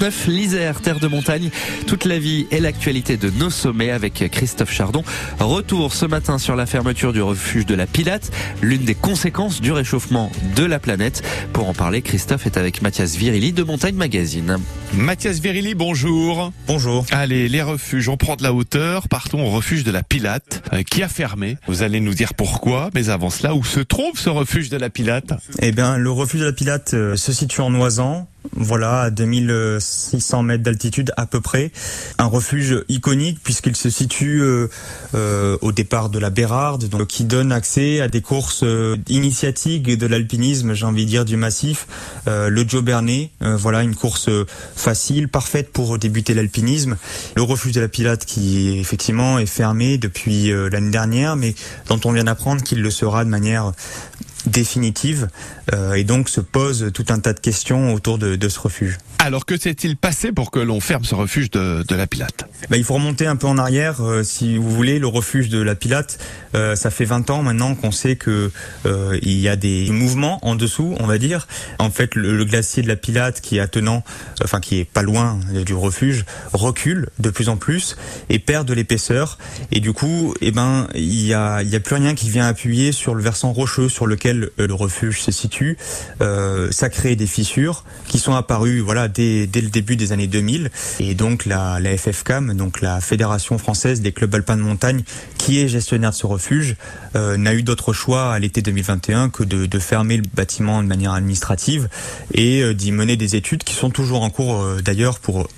[0.00, 1.50] 39, l'Isère, terre de montagne.
[1.86, 5.04] Toute la vie et l'actualité de nos sommets avec Christophe Chardon.
[5.38, 8.30] Retour ce matin sur la fermeture du refuge de la Pilate,
[8.62, 11.22] l'une des conséquences du réchauffement de la planète.
[11.52, 14.56] Pour en parler, Christophe est avec Mathias Virili de Montagne Magazine.
[14.94, 16.50] Mathias Virili, bonjour.
[16.66, 17.04] Bonjour.
[17.10, 20.82] Allez, les refuges, on prend de la hauteur, partons au refuge de la Pilate, euh,
[20.82, 21.58] qui a fermé.
[21.68, 24.88] Vous allez nous dire pourquoi, mais avant cela, où se trouve ce refuge de la
[24.88, 25.34] Pilate?
[25.60, 30.42] Eh bien, le refuge de la Pilate euh, se situe en Noisan, voilà, à 2600
[30.42, 31.70] mètres d'altitude à peu près.
[32.18, 34.68] Un refuge iconique puisqu'il se situe euh,
[35.14, 39.82] euh, au départ de la Bérarde, donc qui donne accès à des courses euh, initiatiques
[39.82, 41.86] de l'alpinisme, j'ai envie de dire du massif.
[42.28, 44.28] Euh, le Joe Bernet, voilà, une course
[44.76, 46.96] facile, parfaite pour débuter l'alpinisme.
[47.36, 51.54] Le refuge de la Pilate qui effectivement est fermé depuis l'année dernière, mais
[51.88, 53.72] dont on vient d'apprendre qu'il le sera de manière
[54.50, 55.28] définitive
[55.72, 58.98] euh, et donc se pose tout un tas de questions autour de, de ce refuge.
[59.22, 62.48] Alors que s'est-il passé pour que l'on ferme ce refuge de, de la Pilate?
[62.70, 64.98] Bah, Il faut remonter un peu en arrière, euh, si vous voulez.
[64.98, 66.18] Le refuge de la Pilate,
[66.54, 68.50] euh, ça fait 20 ans maintenant qu'on sait que
[68.86, 71.48] euh, il y a des mouvements en dessous, on va dire.
[71.78, 74.04] En fait, le, le, glacier de la Pilate, qui est attenant,
[74.42, 76.24] enfin qui est pas loin du refuge,
[76.54, 77.98] recule de plus en plus
[78.30, 79.36] et perd de l'épaisseur.
[79.70, 82.46] Et du coup, eh ben, il y a, il y a plus rien qui vient
[82.46, 85.76] appuyer sur le versant rocheux sur lequel le refuge se situe.
[86.20, 90.70] ça crée des fissures qui sont apparues, voilà dès, le début des années 2000.
[91.00, 95.02] Et donc la, FFCAM, donc la Fédération française des clubs alpins de montagne,
[95.38, 96.76] qui est gestionnaire de ce refuge,
[97.16, 101.12] euh, n'a eu d'autre choix à l'été 2021 que de, fermer le bâtiment de manière
[101.12, 101.88] administrative
[102.34, 105.48] et euh, d'y mener des études qui sont toujours en cours euh, d'ailleurs pour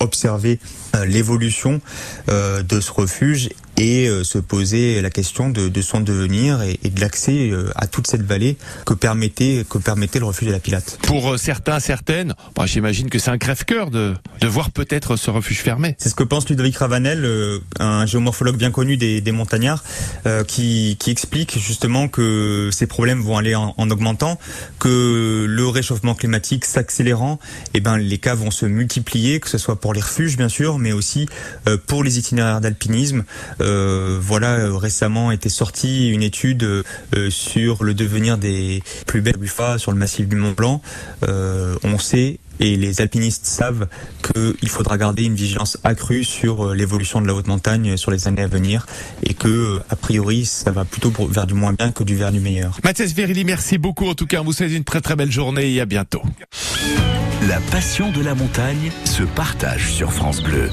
[0.00, 0.58] observer
[0.96, 1.80] euh, l'évolution
[2.28, 6.78] euh, de ce refuge et euh, se poser la question de, de son devenir et,
[6.82, 10.60] et de l'accès à toute cette vallée que permettait que permettait le refuge de la
[10.60, 10.98] Pilate.
[11.02, 15.58] Pour certains, certaines, bah, j'imagine que c'est un crève-cœur de, de voir peut-être ce refuge
[15.58, 15.96] fermé.
[15.98, 17.28] C'est ce que pense Ludovic Ravanel,
[17.78, 19.84] un géomorphologue bien connu des, des montagnards,
[20.46, 24.38] qui, qui explique justement que ces problèmes vont aller en, en augmentant,
[24.78, 27.38] que le réchauffement climatique s'accélérant,
[27.74, 30.78] et ben les cas vont se multiplier, que ce soit pour les refuges bien sûr,
[30.78, 31.26] mais aussi
[31.68, 33.24] euh, pour les itinéraires d'alpinisme.
[33.60, 33.65] Euh,
[34.20, 36.82] voilà, euh, récemment était sortie une étude euh,
[37.30, 40.80] sur le devenir des plus belles buffas sur le massif du Mont Blanc.
[41.22, 43.86] on sait et les alpinistes savent
[44.22, 48.42] qu'il faudra garder une vigilance accrue sur l'évolution de la haute montagne sur les années
[48.42, 48.86] à venir
[49.22, 52.40] et que, a priori, ça va plutôt vers du moins bien que du vers du
[52.40, 52.78] meilleur.
[52.82, 54.08] Mathias Verili, merci beaucoup.
[54.08, 56.22] En tout cas, vous souhaite une très très belle journée et à bientôt.
[57.48, 60.70] La passion de la montagne se partage sur France Bleu.